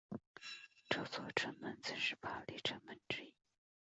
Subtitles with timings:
[0.89, 3.35] 这座城门曾是巴黎城门之一。